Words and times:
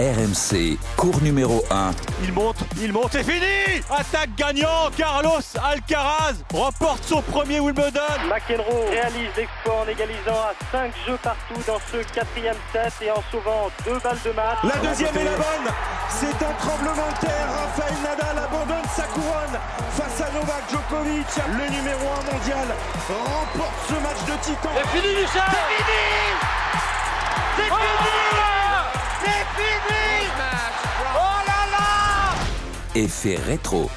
RMC, 0.00 0.78
cours 0.96 1.20
numéro 1.20 1.62
1. 1.70 1.90
Il 2.24 2.32
monte, 2.32 2.56
il 2.80 2.90
monte, 2.90 3.10
c'est 3.12 3.22
fini 3.22 3.84
Attaque 3.90 4.30
gagnant, 4.34 4.88
Carlos 4.96 5.42
Alcaraz 5.62 6.36
remporte 6.54 7.04
son 7.04 7.20
premier 7.20 7.60
Wimbledon. 7.60 8.00
McEnroe 8.26 8.88
réalise 8.88 9.28
l'exploit 9.36 9.84
en 9.84 9.88
égalisant 9.88 10.40
à 10.40 10.54
5 10.72 10.92
jeux 11.06 11.18
partout 11.22 11.60
dans 11.66 11.78
ce 11.92 11.98
quatrième 12.14 12.56
set 12.72 12.94
et 13.02 13.10
en 13.10 13.22
sauvant 13.30 13.68
deux 13.84 13.98
balles 13.98 14.16
de 14.24 14.32
match. 14.32 14.58
La 14.64 14.88
deuxième 14.88 15.14
est 15.14 15.24
la 15.24 15.36
bonne 15.36 15.68
C'est 16.08 16.46
un 16.46 16.52
tremblement 16.58 17.10
de 17.20 17.26
terre, 17.26 17.48
Rafael 17.52 17.94
Nadal 18.02 18.38
abandonne 18.38 18.88
sa 18.96 19.04
couronne 19.04 19.60
face 19.92 20.20
à 20.26 20.32
Novak 20.32 20.64
Djokovic, 20.70 21.28
le 21.46 21.76
numéro 21.76 22.08
1 22.24 22.32
mondial, 22.32 22.68
remporte 23.06 23.76
ce 23.86 23.94
match 24.00 24.24
de 24.26 24.44
titan. 24.44 24.70
C'est 24.80 24.98
fini 24.98 25.14
Michel 25.20 25.89
Effet 33.00 33.36
rétro. 33.36 33.88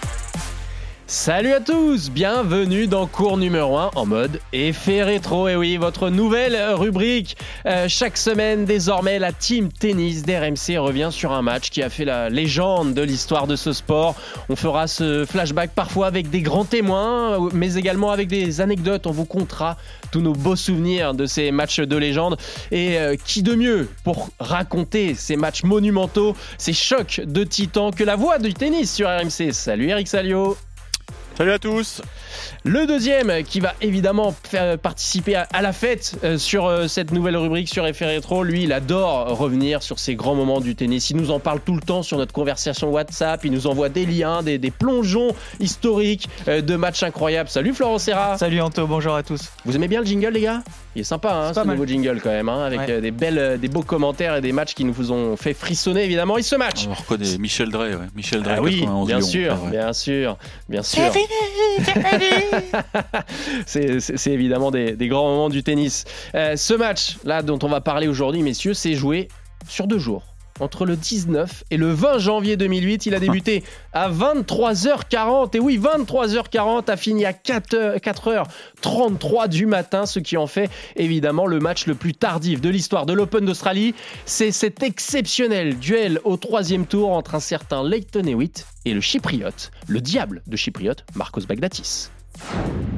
Salut 1.15 1.53
à 1.53 1.59
tous, 1.59 2.09
bienvenue 2.09 2.87
dans 2.87 3.05
cours 3.05 3.37
numéro 3.37 3.77
1 3.77 3.91
en 3.93 4.05
mode 4.07 4.39
effet 4.51 5.03
rétro. 5.03 5.47
Et 5.47 5.55
oui, 5.55 5.77
votre 5.77 6.09
nouvelle 6.09 6.57
rubrique. 6.73 7.37
Euh, 7.67 7.85
chaque 7.87 8.17
semaine, 8.17 8.65
désormais, 8.65 9.19
la 9.19 9.31
team 9.31 9.71
tennis 9.71 10.23
d'RMC 10.23 10.79
revient 10.79 11.09
sur 11.11 11.31
un 11.31 11.43
match 11.43 11.69
qui 11.69 11.83
a 11.83 11.91
fait 11.91 12.03
la 12.03 12.31
légende 12.31 12.95
de 12.95 13.03
l'histoire 13.03 13.45
de 13.45 13.55
ce 13.55 13.73
sport. 13.73 14.15
On 14.49 14.55
fera 14.55 14.87
ce 14.87 15.23
flashback 15.23 15.69
parfois 15.75 16.07
avec 16.07 16.31
des 16.31 16.41
grands 16.41 16.65
témoins, 16.65 17.37
mais 17.53 17.75
également 17.75 18.09
avec 18.09 18.27
des 18.27 18.59
anecdotes. 18.59 19.05
On 19.05 19.11
vous 19.11 19.25
comptera 19.25 19.77
tous 20.11 20.21
nos 20.21 20.33
beaux 20.33 20.55
souvenirs 20.55 21.13
de 21.13 21.27
ces 21.27 21.51
matchs 21.51 21.79
de 21.79 21.95
légende. 21.95 22.37
Et 22.71 22.97
euh, 22.97 23.15
qui 23.23 23.43
de 23.43 23.53
mieux 23.53 23.87
pour 24.03 24.29
raconter 24.39 25.13
ces 25.13 25.35
matchs 25.35 25.63
monumentaux, 25.63 26.35
ces 26.57 26.73
chocs 26.73 27.21
de 27.23 27.43
titans 27.43 27.93
que 27.93 28.03
la 28.03 28.15
voix 28.15 28.39
du 28.39 28.55
tennis 28.55 28.91
sur 28.91 29.07
RMC. 29.07 29.53
Salut 29.53 29.89
Eric 29.89 30.07
Salio. 30.07 30.57
Salut 31.35 31.51
à 31.51 31.57
tous 31.57 32.01
Le 32.63 32.85
deuxième 32.85 33.43
qui 33.43 33.59
va 33.59 33.73
évidemment 33.81 34.35
faire 34.43 34.77
participer 34.77 35.33
à, 35.35 35.47
à 35.51 35.63
la 35.63 35.73
fête 35.73 36.15
euh, 36.23 36.37
sur 36.37 36.67
euh, 36.67 36.87
cette 36.87 37.11
nouvelle 37.11 37.35
rubrique 37.37 37.67
sur 37.69 37.87
Effet 37.87 38.05
Rétro, 38.05 38.43
lui 38.43 38.63
il 38.63 38.71
adore 38.71 39.35
revenir 39.35 39.81
sur 39.81 39.97
ces 39.97 40.13
grands 40.15 40.35
moments 40.35 40.61
du 40.61 40.75
tennis. 40.75 41.09
Il 41.09 41.17
nous 41.17 41.31
en 41.31 41.39
parle 41.39 41.59
tout 41.59 41.73
le 41.73 41.81
temps 41.81 42.03
sur 42.03 42.17
notre 42.19 42.33
conversation 42.33 42.91
WhatsApp, 42.91 43.43
il 43.45 43.51
nous 43.51 43.65
envoie 43.65 43.89
des 43.89 44.05
liens, 44.05 44.43
des, 44.43 44.59
des 44.59 44.69
plongeons 44.69 45.29
historiques 45.59 46.29
euh, 46.47 46.61
de 46.61 46.75
matchs 46.75 47.01
incroyables. 47.01 47.49
Salut 47.49 47.73
Florent 47.73 47.97
Serra 47.97 48.37
Salut 48.37 48.61
Anto, 48.61 48.85
bonjour 48.85 49.15
à 49.15 49.23
tous. 49.23 49.49
Vous 49.65 49.75
aimez 49.75 49.87
bien 49.87 50.01
le 50.01 50.05
jingle 50.05 50.29
les 50.33 50.41
gars? 50.41 50.61
Il 50.95 50.99
est 51.01 51.03
sympa 51.03 51.33
hein, 51.33 51.53
ce 51.55 51.59
mal. 51.61 51.69
nouveau 51.75 51.87
jingle 51.87 52.21
quand 52.21 52.29
même, 52.29 52.47
hein, 52.49 52.65
avec 52.65 52.79
Ouais. 52.81 52.91
euh, 52.91 53.01
des, 53.01 53.09
belles, 53.09 53.39
euh, 53.39 53.57
des 53.57 53.69
beaux 53.69 53.81
commentaires 53.81 54.35
et 54.35 54.41
des 54.41 54.51
matchs 54.51 54.75
qui 54.75 54.85
nous 54.85 54.93
vous 54.93 55.11
ont 55.11 55.35
fait 55.35 55.55
frissonner 55.55 56.03
évidemment. 56.03 56.37
Et 56.37 56.43
ce 56.43 56.55
match 56.55 56.85
On 56.87 56.93
reconnaît 56.93 57.39
Michel 57.39 57.69
Drey, 57.71 57.95
ouais. 57.95 58.05
Michel 58.15 58.43
Drey, 58.43 58.55
ah 58.57 58.61
oui, 58.61 58.81
91 58.81 59.07
bien 59.07 59.17
Lyon, 59.17 59.27
sûr, 59.27 59.55
vrai. 59.55 59.71
bien 59.71 59.93
sûr, 59.93 60.37
bien 60.69 60.83
sûr. 60.83 61.01
c'est 63.65 64.27
évidemment 64.27 64.71
des, 64.71 64.93
des 64.95 65.07
grands 65.07 65.29
moments 65.29 65.49
du 65.49 65.63
tennis. 65.63 66.05
Euh, 66.35 66.55
ce 66.55 66.73
match 66.73 67.17
là 67.23 67.41
dont 67.41 67.59
on 67.63 67.67
va 67.69 67.81
parler 67.81 68.07
aujourd'hui, 68.07 68.41
messieurs, 68.41 68.73
c'est 68.73 68.95
joué 68.95 69.27
sur 69.67 69.87
deux 69.87 69.99
jours. 69.99 70.32
Entre 70.59 70.85
le 70.85 70.95
19 70.95 71.63
et 71.71 71.77
le 71.77 71.91
20 71.91 72.19
janvier 72.19 72.57
2008, 72.57 73.07
il 73.07 73.15
a 73.15 73.19
débuté 73.19 73.63
à 73.93 74.09
23h40. 74.09 75.55
Et 75.57 75.59
oui, 75.59 75.79
23h40 75.79 76.89
a 76.91 76.97
fini 76.97 77.25
à 77.25 77.31
4h, 77.31 77.99
4h33 77.99 79.47
du 79.47 79.65
matin, 79.65 80.05
ce 80.05 80.19
qui 80.19 80.37
en 80.37 80.47
fait 80.47 80.69
évidemment 80.95 81.47
le 81.47 81.59
match 81.59 81.87
le 81.87 81.95
plus 81.95 82.13
tardif 82.13 82.61
de 82.61 82.69
l'histoire 82.69 83.05
de 83.05 83.13
l'Open 83.13 83.45
d'Australie. 83.45 83.95
C'est 84.25 84.51
cet 84.51 84.83
exceptionnel 84.83 85.79
duel 85.79 86.19
au 86.23 86.37
troisième 86.37 86.85
tour 86.85 87.09
entre 87.09 87.35
un 87.35 87.39
certain 87.39 87.83
Leighton 87.83 88.25
Hewitt 88.25 88.67
et 88.85 88.93
le 88.93 89.01
Chypriote, 89.01 89.71
le 89.87 90.01
diable 90.01 90.43
de 90.47 90.55
Chypriote, 90.55 91.03
Marcos 91.15 91.41
Bagdatis. 91.47 92.09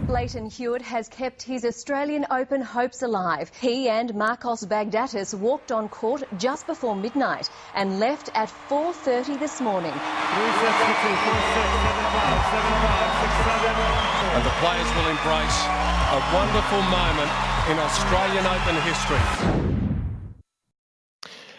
Leighton 0.08 0.49
Hewitt 0.49 0.82
has 0.82 1.09
kept 1.09 1.42
his 1.42 1.65
Australian 1.65 2.26
Open 2.32 2.61
hopes 2.61 3.02
alive. 3.02 3.52
He 3.59 3.89
and 3.89 4.15
Marcos 4.15 4.64
Bagdatis 4.64 5.33
walked 5.33 5.71
on 5.71 5.89
court 5.89 6.23
just 6.37 6.67
before 6.67 6.95
midnight 6.95 7.49
and 7.73 7.99
left 7.99 8.30
at 8.33 8.49
4:30 8.70 9.37
this 9.39 9.59
morning. 9.59 9.92
And 14.33 14.45
the 14.45 14.55
players 14.61 14.89
will 14.95 15.09
embrace 15.09 15.59
a 16.15 16.20
wonderful 16.33 16.82
moment 16.83 17.32
in 17.70 17.80
Australian 17.80 18.45
Open 18.45 18.76
history. 18.82 19.74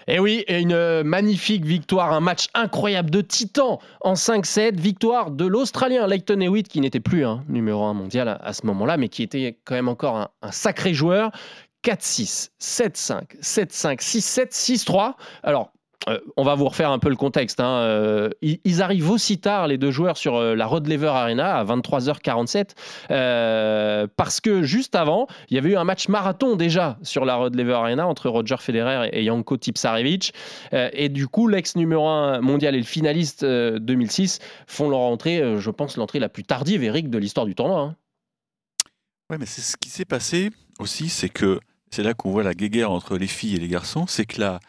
Et 0.09 0.21
oui, 0.21 0.45
une 0.49 0.73
euh, 0.73 1.03
magnifique 1.03 1.65
victoire, 1.65 2.13
un 2.13 2.21
match 2.21 2.47
incroyable 2.55 3.11
de 3.11 3.21
titan 3.21 3.81
en 4.03 4.15
5-7, 4.15 4.77
victoire 4.77 5.33
de 5.33 5.47
l'Australien 5.47 6.07
Leighton 6.07 6.41
Hewitt 6.41 6.69
qui 6.69 6.81
n'était 6.81 7.01
plus 7.01 7.25
un 7.25 7.43
numéro 7.49 7.85
1 7.85 7.95
mondial 7.95 8.29
à, 8.29 8.37
à 8.37 8.53
ce 8.53 8.65
moment-là, 8.67 8.97
mais 8.99 9.09
qui 9.09 9.25
était 9.25 9.59
quand 9.65 9.75
même 9.75 9.89
encore 9.89 10.17
un, 10.17 10.29
un 10.43 10.53
sacré 10.53 10.95
joueur. 10.95 11.33
4-6, 11.85 12.51
7-5, 12.61 13.41
7-5, 13.41 14.01
6-7, 14.01 14.51
6-3. 14.51 15.15
Alors, 15.45 15.71
euh, 16.09 16.19
on 16.37 16.45
va 16.45 16.55
vous 16.55 16.69
refaire 16.69 16.91
un 16.91 16.99
peu 16.99 17.09
le 17.09 17.17
contexte. 17.17 17.61
hein. 17.61 17.81
Euh, 17.81 18.31
ils, 18.43 18.83
arrivent 18.83 19.11
aussi 19.11 19.39
tard, 19.39 19.67
les 19.67 19.79
deux 19.79 19.91
joueurs, 19.91 20.17
sur 20.17 20.37
euh, 20.37 20.55
la 20.55 20.67
Rod 20.67 20.87
Laver 20.87 21.09
Arena 21.09 21.57
à 21.57 21.65
23h47, 21.65 22.71
euh, 23.11 24.07
parce 24.17 24.41
que 24.41 24.63
juste 24.63 24.95
avant, 24.95 25.27
il 25.51 25.57
y 25.57 25.59
avait 25.59 25.71
eu 25.71 25.77
un 25.77 25.85
match 25.85 26.09
marathon 26.09 26.57
déjà 26.57 26.99
sur 27.03 27.25
la 27.25 27.37
Rod 27.37 27.55
Laver 27.55 27.75
Arena 27.75 28.07
entre 28.07 28.29
Roger 28.29 28.57
Federer 28.59 29.09
et 29.13 29.25
Janko 29.25 29.57
Tipsarevic. 29.57 30.33
Et 30.73 31.09
du 31.09 31.27
coup, 31.27 31.49
l'ex 31.49 31.77
numéro 31.77 32.07
1 32.07 32.41
mondial 32.41 32.75
et 32.75 32.79
le 32.79 32.85
finaliste 32.85 33.43
euh, 33.43 33.79
2006 33.79 34.39
font 34.67 34.89
leur 34.89 35.01
entrée, 35.01 35.59
je 35.59 35.71
pense, 35.71 35.97
l'entrée 35.97 36.19
la 36.19 36.29
plus 36.29 36.45
tardive, 36.45 36.85
Eric, 36.85 37.11
de 37.11 37.19
l'histoire 37.19 37.47
du 37.47 37.55
tournoi. 37.55 37.81
hein. 37.81 37.97
Ouais, 39.31 39.39
mais 39.39 39.47
c'est 39.47 39.61
ce 39.63 39.77
qui 39.77 39.89
s'est 39.89 40.05
passé 40.05 40.51
aussi, 40.79 41.09
c'est 41.09 41.29
que 41.29 41.59
c'est 41.91 42.03
là 42.03 42.15
qu'on 42.15 42.31
voit 42.31 42.45
la 42.45 42.55
guéguerre 42.55 42.93
entre 42.93 43.17
les 43.17 43.27
filles 43.27 43.57
et 43.57 43.59
les 43.59 43.69
garçons, 43.69 44.07
c'est 44.07 44.25
que 44.25 44.41
là, 44.41 44.61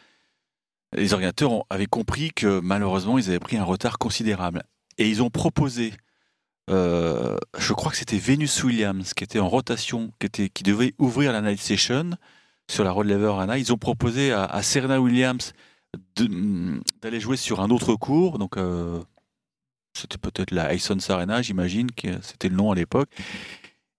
les 0.93 1.13
organisateurs 1.13 1.51
ont- 1.51 1.63
avaient 1.69 1.85
compris 1.85 2.31
que 2.31 2.59
malheureusement, 2.59 3.17
ils 3.17 3.27
avaient 3.29 3.39
pris 3.39 3.57
un 3.57 3.63
retard 3.63 3.97
considérable. 3.97 4.63
Et 4.97 5.09
ils 5.09 5.21
ont 5.21 5.29
proposé, 5.29 5.93
euh, 6.69 7.37
je 7.57 7.73
crois 7.73 7.91
que 7.91 7.97
c'était 7.97 8.17
Venus 8.17 8.63
Williams, 8.63 9.13
qui 9.13 9.23
était 9.23 9.39
en 9.39 9.49
rotation, 9.49 10.11
qui, 10.19 10.25
était, 10.27 10.49
qui 10.49 10.63
devait 10.63 10.93
ouvrir 10.97 11.31
la 11.33 11.41
night 11.41 11.59
session 11.59 12.11
sur 12.69 12.83
la 12.83 12.91
Rod 12.91 13.07
Laver 13.07 13.27
Arena. 13.27 13.57
Ils 13.57 13.71
ont 13.73 13.77
proposé 13.77 14.31
à, 14.31 14.61
Serena 14.63 14.99
Williams 14.99 15.53
de- 16.15 16.81
d'aller 17.01 17.19
jouer 17.19 17.37
sur 17.37 17.61
un 17.61 17.69
autre 17.69 17.95
cours, 17.95 18.39
donc 18.39 18.57
euh, 18.57 19.01
c'était 19.93 20.17
peut-être 20.17 20.51
la 20.51 20.73
Aysons 20.73 20.97
Arena, 21.09 21.41
j'imagine, 21.41 21.91
que 21.91 22.21
c'était 22.21 22.49
le 22.49 22.55
nom 22.55 22.71
à 22.71 22.75
l'époque. 22.75 23.09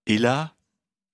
Et 0.05 0.17
là, 0.17 0.53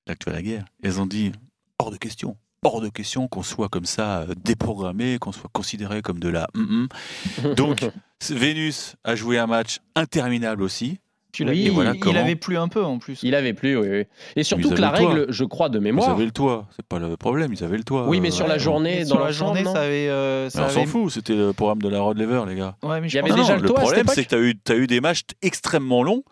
là 0.07 0.15
que 0.15 0.23
tu 0.23 0.29
as 0.29 0.33
la 0.33 0.41
guerre, 0.41 0.65
elles 0.83 0.99
ont 0.99 1.05
dit 1.07 1.31
hors 1.79 1.91
de 1.91 1.97
question, 1.97 2.37
hors 2.65 2.81
de 2.81 2.89
question 2.89 3.27
qu'on 3.27 3.43
soit 3.43 3.69
comme 3.69 3.85
ça 3.85 4.21
euh, 4.21 4.33
déprogrammé, 4.43 5.17
qu'on 5.19 5.31
soit 5.31 5.49
considéré 5.53 6.01
comme 6.01 6.19
de 6.19 6.29
la. 6.29 6.47
Donc, 7.55 7.85
Vénus 8.29 8.95
a 9.03 9.15
joué 9.15 9.37
un 9.37 9.47
match 9.47 9.79
interminable 9.95 10.63
aussi. 10.63 10.99
Tu 11.31 11.43
Oui, 11.43 11.63
il, 11.65 11.71
voilà 11.71 11.91
il 11.93 11.99
comment- 11.99 12.17
avait 12.17 12.37
plu 12.37 12.57
un 12.57 12.69
peu 12.69 12.81
en 12.81 12.97
plus. 12.97 13.19
Il 13.21 13.35
avait 13.35 13.53
plus, 13.53 13.75
oui, 13.77 13.87
oui. 13.89 14.03
Et 14.37 14.43
surtout 14.43 14.69
Ils 14.69 14.75
que 14.75 14.79
la 14.81 14.91
le 14.91 15.05
règle, 15.05 15.25
je 15.27 15.43
crois, 15.43 15.67
de 15.67 15.77
Ils 15.79 15.81
mémoire. 15.83 16.09
avaient 16.11 16.23
le 16.23 16.31
toit, 16.31 16.65
c'est 16.77 16.85
pas 16.85 16.97
le 16.97 17.17
problème, 17.17 17.51
ils 17.51 17.61
avaient 17.61 17.75
le 17.77 17.83
toit. 17.83 18.07
Oui, 18.07 18.21
mais 18.21 18.29
Euh, 18.29 18.31
sur 18.31 18.47
la 18.47 18.53
ouais. 18.53 18.59
journée, 18.59 19.01
dans 19.01 19.15
sur 19.15 19.19
la 19.19 19.31
journée, 19.33 19.65
ça 19.65 19.81
avait. 19.81 20.07
euh, 20.07 20.49
ça 20.49 20.65
on 20.65 20.69
s'en 20.69 20.77
avait- 20.77 20.85
fout, 20.85 21.11
c'était 21.11 21.35
le 21.35 21.51
programme 21.51 21.81
de 21.81 21.89
la 21.89 21.99
Rod 21.99 22.17
Lever, 22.17 22.43
les 22.47 22.55
gars. 22.55 22.77
Ouais, 22.83 23.01
mais 23.01 23.09
Il 23.09 23.13
y 23.13 23.17
avait 23.19 23.29
Non, 23.31 23.35
déjà 23.35 23.57
non, 23.57 23.61
le 23.63 23.67
toit 23.67 23.79
cette 23.79 23.85
problème, 23.85 24.05
c'est 24.07 24.23
que 24.23 24.53
tu 24.63 24.71
as 24.71 24.75
eu 24.77 24.87
des 24.87 25.01
matchs 25.01 25.23
extrêmement 25.41 26.03
longs 26.03 26.23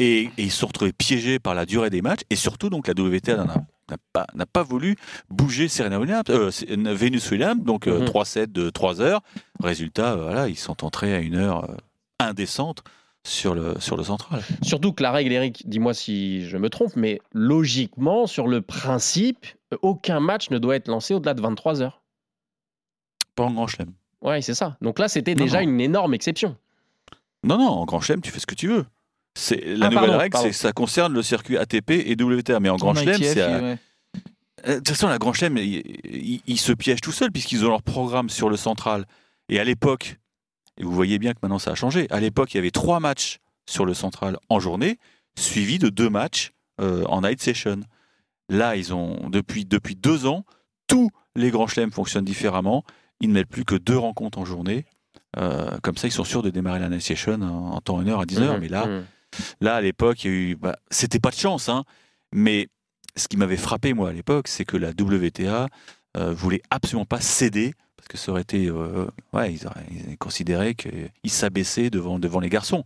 et, 0.00 0.22
et 0.22 0.30
ils 0.38 0.50
se 0.50 0.58
sont 0.58 0.66
retrouvés 0.66 0.92
piégés 0.92 1.38
par 1.38 1.54
la 1.54 1.66
durée 1.66 1.90
des 1.90 2.02
matchs. 2.02 2.22
Et 2.30 2.36
surtout, 2.36 2.70
donc, 2.70 2.88
la 2.88 2.94
WTA 2.94 3.44
n'a 4.34 4.46
pas, 4.46 4.62
voulu 4.62 4.96
bouger 5.28 5.68
Serena 5.68 5.98
Williams, 6.00 6.24
euh, 6.30 6.50
euh, 6.68 6.94
Venus 6.94 7.30
Williams, 7.30 7.62
donc 7.62 7.86
euh, 7.86 8.00
Mhm. 8.00 8.04
3 8.06 8.24
sets 8.24 8.46
de 8.48 8.70
3 8.70 9.00
heures. 9.00 9.20
Résultat, 9.62 10.16
voilà, 10.16 10.48
ils 10.48 10.56
sont 10.56 10.84
entrés 10.84 11.14
à 11.14 11.20
une 11.20 11.36
heure 11.36 11.76
indécente 12.18 12.82
sur 13.24 13.54
le, 13.54 13.78
sur 13.80 13.96
le 13.96 14.02
central. 14.02 14.42
Surtout 14.62 14.92
que 14.92 15.02
la 15.02 15.10
règle, 15.12 15.32
Eric, 15.32 15.68
dis-moi 15.68 15.92
si 15.92 16.46
je 16.48 16.56
me 16.56 16.70
trompe, 16.70 16.96
mais 16.96 17.20
logiquement, 17.34 18.26
sur 18.26 18.46
le 18.48 18.62
principe, 18.62 19.46
aucun 19.82 20.20
match 20.20 20.50
ne 20.50 20.58
doit 20.58 20.76
être 20.76 20.88
lancé 20.88 21.12
au-delà 21.14 21.34
de 21.34 21.42
23 21.42 21.82
heures. 21.82 22.00
Pas 23.34 23.44
en 23.44 23.50
grand 23.52 23.66
chelem. 23.66 23.92
Ouais, 24.22 24.40
c'est 24.40 24.54
ça. 24.54 24.76
Donc 24.80 24.98
là, 24.98 25.08
c'était 25.08 25.34
déjà 25.34 25.62
non. 25.62 25.68
une 25.68 25.80
énorme 25.80 26.14
exception. 26.14 26.56
Non, 27.44 27.58
non, 27.58 27.68
en 27.68 27.84
grand 27.84 28.00
chelem, 28.00 28.20
tu 28.20 28.30
fais 28.30 28.40
ce 28.40 28.46
que 28.46 28.54
tu 28.54 28.68
veux. 28.68 28.84
C'est, 29.34 29.60
la 29.64 29.86
Ah, 29.86 29.90
nouvelle 29.90 30.06
pardon, 30.08 30.18
règle, 30.18 30.36
c'est 30.38 30.52
ça 30.52 30.72
concerne 30.72 31.12
le 31.12 31.22
circuit 31.22 31.56
ATP 31.56 31.90
et 31.90 32.16
WTA. 32.20 32.60
Mais 32.60 32.68
en 32.68 32.76
grand 32.76 32.94
chelem, 32.94 33.16
c'est 33.16 33.40
à- 33.40 33.60
ouais. 33.60 33.78
Euh, 34.66 34.74
De 34.74 34.78
toute 34.78 34.88
façon, 34.90 35.08
la 35.08 35.18
Grand 35.18 35.32
Chelem, 35.32 35.56
ils, 35.56 36.58
se 36.60 36.72
piègent 36.72 37.00
tout 37.00 37.12
seuls 37.12 37.32
puisqu'ils 37.32 37.64
ont 37.64 37.70
leur 37.70 37.82
programme 37.82 38.28
sur 38.28 38.50
le 38.50 38.56
central. 38.58 39.06
Et 39.48 39.58
à 39.58 39.64
l'époque, 39.64 40.18
et 40.76 40.82
vous 40.84 40.92
voyez 40.92 41.18
bien 41.18 41.32
que 41.32 41.38
maintenant 41.42 41.58
ça 41.58 41.70
a 41.70 41.74
changé, 41.74 42.06
à 42.10 42.20
l'époque, 42.20 42.52
il 42.52 42.58
y 42.58 42.60
avait 42.60 42.70
trois 42.70 43.00
matchs 43.00 43.38
sur 43.66 43.86
le 43.86 43.94
central 43.94 44.36
en 44.50 44.60
journée, 44.60 44.98
suivis 45.38 45.78
de 45.78 45.88
deux 45.88 46.10
matchs 46.10 46.52
euh, 46.80 47.04
en 47.04 47.22
night 47.22 47.40
session. 47.40 47.80
Là, 48.50 48.76
ils 48.76 48.92
ont, 48.92 49.30
depuis, 49.30 49.64
depuis 49.64 49.94
deux 49.96 50.26
ans, 50.26 50.44
tous 50.88 51.08
les 51.36 51.50
Grands 51.50 51.66
Chelems 51.68 51.92
fonctionnent 51.92 52.24
différemment 52.24 52.84
ils 53.20 53.28
ne 53.28 53.34
mettent 53.34 53.48
plus 53.48 53.64
que 53.64 53.74
deux 53.74 53.98
rencontres 53.98 54.38
en 54.38 54.44
journée. 54.44 54.86
Euh, 55.38 55.78
comme 55.82 55.96
ça, 55.96 56.08
ils 56.08 56.12
sont 56.12 56.24
sûrs 56.24 56.42
de 56.42 56.50
démarrer 56.50 56.80
la 56.80 57.00
session 57.00 57.34
en, 57.34 57.72
en 57.72 57.80
temps 57.80 57.98
1 57.98 58.08
heure 58.08 58.20
à 58.20 58.26
10 58.26 58.38
heures. 58.40 58.54
Mhm, 58.54 58.60
Mais 58.60 58.68
là, 58.68 58.86
mhm. 58.86 59.04
Là, 59.60 59.76
à 59.76 59.80
l'époque, 59.80 60.26
bah, 60.58 60.78
c'était 60.90 61.20
pas 61.20 61.30
de 61.30 61.36
chance, 61.36 61.68
hein, 61.68 61.84
mais 62.32 62.68
ce 63.16 63.28
qui 63.28 63.36
m'avait 63.36 63.56
frappé, 63.56 63.92
moi, 63.92 64.10
à 64.10 64.12
l'époque, 64.12 64.48
c'est 64.48 64.64
que 64.64 64.76
la 64.76 64.90
WTA 64.90 65.68
euh, 66.16 66.32
voulait 66.32 66.62
absolument 66.70 67.04
pas 67.04 67.20
céder, 67.20 67.74
parce 67.96 68.08
que 68.08 68.16
ça 68.16 68.32
aurait 68.32 68.42
été. 68.42 68.68
euh, 68.68 69.06
ils, 69.34 70.18
considéraient 70.18 70.74
qu'ils 70.74 71.30
s'abaissaient 71.30 71.90
devant 71.90 72.40
les 72.40 72.48
garçons. 72.48 72.84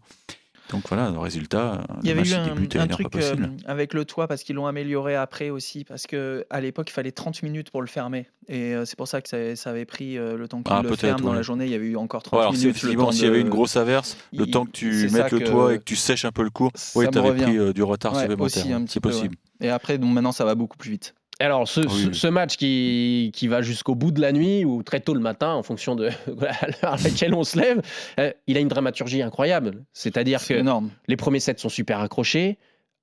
Donc 0.70 0.88
voilà, 0.88 1.10
le 1.10 1.18
résultat, 1.18 1.82
Il 2.02 2.08
y 2.08 2.14
le 2.14 2.20
avait 2.20 2.28
eu 2.30 2.32
un, 2.34 2.86
truc 2.88 3.14
euh, 3.16 3.34
avec 3.66 3.92
le 3.92 4.06
toit 4.06 4.26
parce 4.26 4.42
qu'ils 4.42 4.56
l'ont 4.56 4.66
amélioré 4.66 5.14
après 5.14 5.50
aussi 5.50 5.84
parce 5.84 6.06
que 6.06 6.46
à 6.48 6.60
l'époque 6.62 6.88
il 6.88 6.92
fallait 6.94 7.12
30 7.12 7.42
minutes 7.42 7.70
pour 7.70 7.82
le 7.82 7.86
fermer 7.86 8.26
et 8.48 8.74
euh, 8.74 8.86
c'est 8.86 8.96
pour 8.96 9.06
ça 9.06 9.20
que 9.20 9.28
ça, 9.28 9.56
ça 9.56 9.70
avait 9.70 9.84
pris 9.84 10.16
euh, 10.16 10.38
le 10.38 10.48
temps 10.48 10.62
qu'il 10.62 10.72
Ah, 10.74 10.80
le 10.82 10.88
peut-être, 10.88 11.00
ferme 11.00 11.20
dans 11.20 11.30
ouais. 11.30 11.36
la 11.36 11.42
journée 11.42 11.66
il 11.66 11.70
y 11.70 11.74
avait 11.74 11.84
eu 11.86 11.96
encore 11.96 12.22
30 12.22 12.32
Ouais, 12.32 12.40
alors, 12.40 12.52
minutes 12.52 12.64
le 12.64 12.70
effectivement, 12.70 13.04
temps 13.06 13.12
s'il 13.12 13.24
y 13.24 13.28
avait 13.28 13.36
de- 13.36 13.42
une 13.42 13.50
grosse 13.50 13.76
averse, 13.76 14.16
le 14.32 14.46
temps 14.46 14.64
que 14.64 14.70
tu 14.70 15.10
mettes 15.12 15.32
le 15.32 15.40
que- 15.40 15.44
toit 15.44 15.74
et 15.74 15.78
que 15.78 15.84
tu 15.84 15.96
sèches 15.96 16.24
un 16.24 16.32
peu 16.32 16.42
le 16.42 16.50
cours, 16.50 16.70
oui, 16.96 17.06
tu 17.12 17.18
avais 17.18 17.28
revient. 17.28 17.42
pris 17.44 17.58
euh, 17.58 17.72
du 17.74 17.82
retard 17.82 18.14
Ouais, 18.14 18.20
supplémentaire. 18.22 18.64
C'est 18.88 19.00
possible. 19.00 19.36
et 19.60 19.68
après 19.68 19.98
donc 19.98 20.12
maintenant 20.14 20.32
ça 20.32 20.46
va 20.46 20.54
beaucoup 20.54 20.78
plus 20.78 20.90
vite 20.90 21.14
Alors, 21.44 21.68
ce, 21.68 21.80
Ah 21.80 21.90
oui, 21.90 22.10
ce- 22.14 22.26
match 22.28 22.56
qui, 22.56 23.30
qui 23.34 23.48
va 23.48 23.62
jusqu'au 23.62 23.94
bout 23.94 24.10
de 24.10 24.20
la 24.20 24.32
nuit 24.32 24.64
ou 24.64 24.82
très 24.82 25.00
tôt 25.00 25.14
le 25.14 25.20
matin, 25.20 25.52
en 25.52 25.62
fonction 25.62 25.94
de 25.94 26.08
à 26.28 26.66
l'heure 26.66 26.94
à 26.94 26.96
laquelle 26.96 27.34
on 27.34 27.44
se 27.44 27.58
lève, 27.58 27.82
euh, 28.18 28.32
il 28.46 28.56
a 28.56 28.60
une 28.60 28.68
dramaturgie 28.68 29.22
incroyable. 29.22 29.84
C'est-à-dire 29.92 30.40
c'est 30.40 30.54
que 30.54 30.60
énorme 30.60 30.90
les 31.06 31.16
premiers 31.16 31.40
sets 31.40 31.56
sont 31.58 31.68
super 31.68 32.00
accrochés. 32.00 32.58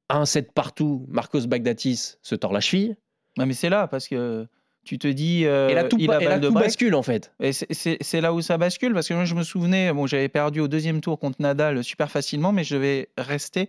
Un 0.09 0.25
set 0.25 0.51
partout, 0.51 1.05
Marcos 1.07 1.47
Bagdatis 1.47 2.15
se 2.21 2.35
tord 2.35 2.51
la 2.51 2.59
cheville. 2.59 2.95
Ouais, 3.38 3.45
mais 3.45 3.53
c'est 3.53 3.69
là 3.69 3.88
parce 3.88 4.07
que 4.07 4.45
tu 4.83 4.98
te 4.98 5.07
dis 5.07 5.45
euh, 5.45 5.69
et 5.69 5.74
là, 5.75 5.83
tout, 5.83 5.98
il 6.00 6.10
a 6.12 6.19
et 6.19 6.24
là, 6.25 6.30
balle 6.31 6.42
de 6.42 6.48
tout 6.48 6.54
bascule, 6.56 6.95
en 6.95 7.04
fait. 7.04 7.31
Et 7.39 7.51
c'est- 7.54 8.22
là 8.22 8.33
où 8.33 8.42
ça 8.42 8.57
bascule 8.57 8.94
parce 8.94 9.07
que 9.07 9.13
moi 9.13 9.25
je 9.25 9.36
me 9.36 9.44
souvenais, 9.44 9.94
bon 9.94 10.07
j'avais 10.07 10.28
perdu 10.30 10.60
au 10.60 10.68
deuxième 10.68 11.01
tour 11.01 11.19
contre 11.19 11.38
Nadal 11.42 11.83
super 11.83 12.10
facilement, 12.10 12.51
mais 12.51 12.63
je 12.63 12.75
devais 12.75 13.10
rester 13.18 13.68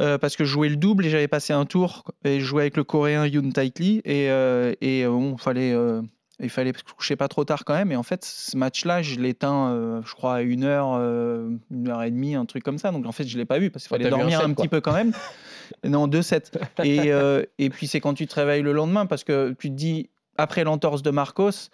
euh, 0.00 0.16
parce 0.18 0.36
que 0.36 0.44
je 0.44 0.50
jouais 0.50 0.68
le 0.70 0.76
double 0.76 1.04
et 1.06 1.10
j'avais 1.10 1.28
passé 1.28 1.52
un 1.52 1.66
tour 1.66 2.04
et 2.24 2.40
je 2.40 2.44
jouais 2.44 2.62
avec 2.62 2.76
le 2.76 2.84
Coréen 2.84 3.26
Yoon 3.26 3.50
Taik 3.50 3.78
Lee 3.78 4.00
et, 4.04 4.30
euh, 4.30 4.72
et 4.80 5.04
euh, 5.04 5.10
bon 5.10 5.36
fallait 5.36 5.72
euh, 5.72 6.00
il 6.42 6.48
fallait 6.48 6.72
se 6.74 6.94
coucher 6.94 7.16
pas 7.16 7.28
trop 7.28 7.44
tard 7.44 7.66
quand 7.66 7.74
même. 7.74 7.92
Et 7.92 7.96
en 7.96 8.02
fait 8.02 8.24
ce 8.24 8.56
match-là 8.56 9.02
je 9.02 9.20
l'éteins 9.20 9.68
euh, 9.72 10.00
je 10.06 10.14
crois 10.14 10.36
à 10.36 10.40
une 10.40 10.64
heure 10.64 10.94
euh, 10.98 11.50
une 11.70 11.88
heure 11.88 12.02
et 12.02 12.10
demie 12.10 12.34
un 12.34 12.46
truc 12.46 12.62
comme 12.62 12.78
ça. 12.78 12.92
Donc 12.92 13.04
en 13.06 13.12
fait 13.12 13.26
je 13.28 13.36
l'ai 13.36 13.44
pas 13.44 13.58
vu 13.58 13.70
parce 13.70 13.86
qu'il 13.86 13.94
Ouais, 13.98 14.02
fallait 14.04 14.10
dormir 14.16 14.40
un, 14.40 14.46
set, 14.46 14.56
petit 14.56 14.68
peu 14.68 14.80
quand 14.80 14.94
même. 14.94 15.12
Non 15.84 16.08
deux 16.08 16.22
sets. 16.22 16.50
Et, 16.82 17.12
euh, 17.12 17.44
et 17.58 17.70
puis 17.70 17.86
c'est 17.86 18.00
quand 18.00 18.14
tu 18.14 18.26
te 18.26 18.34
réveilles 18.34 18.62
le 18.62 18.72
lendemain 18.72 19.06
parce 19.06 19.22
que 19.22 19.54
tu 19.58 19.68
te 19.68 19.74
dis 19.74 20.10
après 20.40 20.64
l'entorse 20.64 21.02
de 21.02 21.10
Marcos 21.10 21.70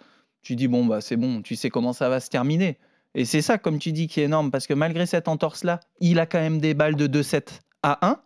tu 0.47 0.55
dis 0.55 0.69
bon 0.69 0.85
bah 0.85 1.01
c'est 1.01 1.17
bon, 1.17 1.41
tu 1.41 1.57
sais 1.57 1.69
comment 1.69 1.91
ça 1.91 2.07
va 2.07 2.21
se 2.21 2.29
terminer. 2.29 2.77
Et 3.15 3.25
c'est 3.25 3.41
ça, 3.41 3.57
comme 3.57 3.79
tu 3.79 3.91
dis, 3.91 4.07
qui 4.07 4.21
est 4.21 4.25
énorme 4.25 4.49
parce 4.49 4.67
que 4.67 4.73
malgré 4.73 5.05
cette 5.05 5.27
entorse 5.27 5.65
là, 5.65 5.81
il 5.99 6.19
a 6.19 6.25
quand 6.25 6.39
même 6.39 6.59
des 6.59 6.73
balles 6.73 6.95
de 6.95 7.07
2-7 7.07 7.59
à 7.83 8.07
1 8.07 8.19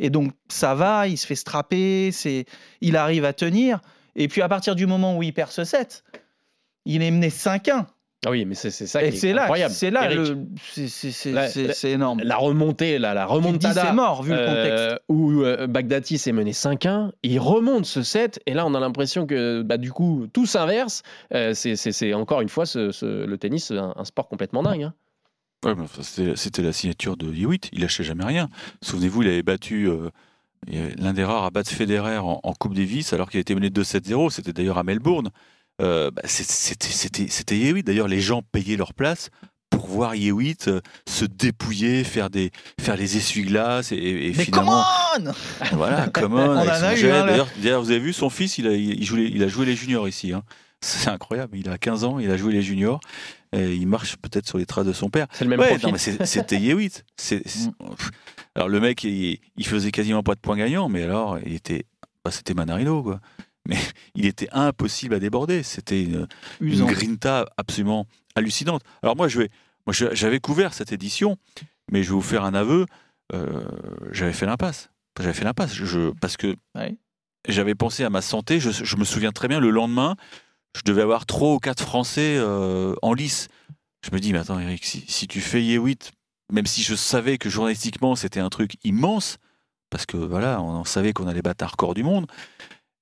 et 0.00 0.10
donc 0.10 0.32
ça 0.48 0.74
va, 0.74 1.06
il 1.06 1.16
se 1.16 1.26
fait 1.26 1.36
strapper, 1.36 2.10
c'est 2.10 2.46
il 2.80 2.96
arrive 2.96 3.24
à 3.24 3.32
tenir. 3.32 3.80
Et 4.16 4.26
puis 4.26 4.42
à 4.42 4.48
partir 4.48 4.74
du 4.74 4.86
moment 4.86 5.16
où 5.16 5.22
il 5.22 5.32
perd 5.32 5.52
ce 5.52 5.62
set, 5.62 6.02
il 6.86 7.02
est 7.02 7.10
mené 7.12 7.28
5-1 7.28 7.86
Ah 8.26 8.30
oui, 8.30 8.44
mais 8.44 8.54
c'est 8.54 8.70
c'est 8.70 8.86
ça 8.86 9.02
et 9.02 9.12
qui 9.12 9.26
est 9.28 9.32
là 9.32 9.44
incroyable. 9.44 9.72
c'est 9.72 9.90
là 9.90 10.02
c'est- 11.72 11.90
énorme. 11.90 12.20
La 12.22 12.36
remontée, 12.36 12.98
la, 12.98 13.14
la 13.14 13.24
remontada. 13.24 13.82
c'est 13.86 13.92
mort 13.94 14.22
vu 14.22 14.32
le 14.32 14.38
euh, 14.38 14.46
contexte. 14.90 15.04
où 15.08 15.42
euh, 15.42 15.66
Bagdatis 15.66 16.22
est 16.26 16.32
mené 16.32 16.52
5-1, 16.52 17.12
il 17.22 17.38
remonte 17.40 17.86
ce 17.86 18.02
set, 18.02 18.38
et 18.44 18.52
là 18.52 18.66
on 18.66 18.74
a 18.74 18.80
l'impression 18.80 19.26
que 19.26 19.62
bah, 19.62 19.78
du 19.78 19.90
coup 19.90 20.26
tout 20.34 20.44
s'inverse. 20.44 21.02
Euh, 21.32 21.54
c'est- 21.54 22.12
encore 22.12 22.42
une 22.42 22.50
fois 22.50 22.66
ce- 22.66 22.90
ce- 22.92 23.24
le 23.24 23.38
tennis, 23.38 23.70
un, 23.70 23.94
un 23.96 24.04
sport 24.04 24.28
complètement 24.28 24.62
dingue. 24.62 24.82
hein. 24.82 24.94
Ouais, 25.64 25.74
c'était 26.36 26.62
la 26.62 26.72
signature 26.72 27.16
de 27.16 27.26
Hewitt. 27.34 27.68
Il 27.72 27.80
lâchait 27.80 28.04
jamais 28.04 28.24
rien. 28.24 28.48
Souvenez-vous, 28.82 29.22
il 29.22 29.28
avait 29.28 29.42
battu 29.42 29.88
euh, 29.88 30.08
l'un 30.98 31.12
des 31.14 31.24
rares 31.24 31.44
à 31.44 31.50
battre 31.50 31.70
Federer 31.70 32.18
en, 32.18 32.40
en 32.42 32.52
Coupe 32.52 32.74
Davis 32.74 33.12
alors 33.14 33.30
qu'il 33.30 33.40
était 33.40 33.54
mené 33.54 33.68
2-7-0. 33.70 34.30
C'était 34.30 34.52
d'ailleurs 34.52 34.78
à 34.78 34.82
Melbourne. 34.84 35.30
Euh, 35.80 36.10
bah, 36.10 36.22
c'était 36.26 37.58
Hewitt. 37.58 37.86
D'ailleurs, 37.86 38.08
les 38.08 38.20
gens 38.20 38.42
payaient 38.42 38.76
leur 38.76 38.94
place 38.94 39.30
pour 39.70 39.86
voir 39.86 40.14
Hewitt 40.14 40.68
euh, 40.68 40.80
se 41.08 41.24
dépouiller, 41.24 42.02
faire 42.04 42.28
des 42.28 42.50
faire 42.80 42.96
les 42.96 43.16
essuie-glaces 43.16 43.92
et, 43.92 43.96
et 43.96 44.34
Mais 44.36 44.44
finalement 44.44 44.82
come 45.14 45.32
on 45.72 45.76
voilà, 45.76 46.08
comment 46.12 46.44
On 46.44 46.56
hein. 46.58 47.46
D'ailleurs, 47.58 47.82
vous 47.82 47.90
avez 47.90 48.00
vu 48.00 48.12
son 48.12 48.30
fils, 48.30 48.58
il 48.58 48.66
a, 48.66 48.72
il, 48.72 49.04
jouait, 49.04 49.30
il 49.32 49.42
a 49.42 49.48
joué 49.48 49.64
les 49.66 49.76
juniors 49.76 50.08
ici. 50.08 50.32
hein. 50.32 50.42
C'est 50.82 51.08
incroyable. 51.10 51.56
Il 51.58 51.68
a 51.68 51.76
15 51.78 52.04
ans, 52.04 52.18
il 52.18 52.30
a 52.30 52.36
joué 52.36 52.52
les 52.52 52.62
juniors. 52.62 53.00
Et 53.52 53.74
il 53.74 53.86
marche 53.86 54.16
peut-être 54.16 54.46
sur 54.46 54.58
les 54.58 54.66
traces 54.66 54.86
de 54.86 54.92
son 54.92 55.08
père. 55.10 55.26
C'est 55.32 55.44
le 55.44 55.50
même 55.50 55.60
Ouais, 55.60 55.66
c'était. 55.98 56.24
C'est- 57.16 57.46
c'est- 57.46 57.70
Alors 58.54 58.68
le 58.68 58.80
mec, 58.80 59.04
il, 59.04 59.38
il 59.56 59.66
faisait 59.66 59.90
quasiment 59.92 60.22
pas 60.22 60.34
de 60.34 60.40
points 60.40 60.56
gagnants, 60.56 60.88
mais 60.88 61.02
alors 61.04 61.38
il 61.44 61.54
était, 61.54 61.84
bah, 62.24 62.30
c'était 62.30 62.54
Manarino 62.54 63.02
quoi. 63.02 63.20
Mais 63.68 63.76
il 64.14 64.26
était 64.26 64.48
impossible 64.52 65.14
à 65.14 65.18
déborder. 65.18 65.62
C'était 65.62 66.02
une, 66.02 66.26
grinta 66.60 67.46
absolument 67.56 68.06
hallucinante. 68.34 68.82
Alors 69.02 69.16
moi, 69.16 69.28
je 69.28 69.38
vais, 69.40 69.48
moi, 69.86 69.94
j'avais 70.12 70.40
couvert 70.40 70.74
cette 70.74 70.92
édition, 70.92 71.36
mais 71.90 72.02
je 72.02 72.08
vais 72.10 72.14
vous 72.14 72.22
faire 72.22 72.44
un 72.44 72.54
aveu. 72.54 72.86
euh, 73.32 73.64
j'avais 74.12 74.32
fait 74.32 74.46
l'impasse. 74.46 74.90
J'avais 75.18 75.34
fait 75.34 75.44
l'impasse. 75.44 75.74
Je, 75.74 76.10
parce 76.20 76.36
que 76.36 76.56
Ouais. 76.76 76.96
j'avais 77.48 77.74
pensé 77.74 78.04
à 78.04 78.10
ma 78.10 78.22
santé. 78.22 78.60
Je, 78.60 78.70
je 78.70 78.96
me 78.96 79.04
souviens 79.04 79.32
très 79.32 79.48
bien 79.48 79.60
le 79.60 79.70
lendemain, 79.70 80.16
je 80.76 80.82
devais 80.84 81.02
avoir 81.02 81.26
trois 81.26 81.54
ou 81.54 81.58
quatre 81.58 81.82
Français 81.82 82.36
euh, 82.38 82.94
en 83.02 83.12
lice. 83.12 83.48
Je 84.04 84.14
me 84.14 84.20
dis, 84.20 84.32
mais 84.32 84.38
attends, 84.38 84.58
Eric, 84.58 84.84
si, 84.84 85.04
si 85.08 85.28
tu 85.28 85.40
fais 85.40 85.62
Yewitt, 85.62 86.12
même 86.50 86.66
si 86.66 86.82
je 86.82 86.94
savais 86.94 87.38
que 87.38 87.50
journalistiquement 87.50 88.16
c'était 88.16 88.40
un 88.40 88.48
truc 88.48 88.76
immense, 88.84 89.36
parce 89.90 90.06
que 90.06 90.16
voilà, 90.16 90.62
on, 90.62 90.84
savait 90.84 91.12
qu'on 91.12 91.26
allait 91.26 91.42
battre 91.42 91.64
un 91.64 91.68
record 91.68 91.94
du 91.94 92.02
monde. 92.02 92.26